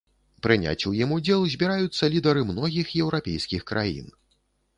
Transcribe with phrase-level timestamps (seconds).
[0.45, 4.11] Прыняць у ім удзел збіраюцца лідары многіх еўрапейскіх краін.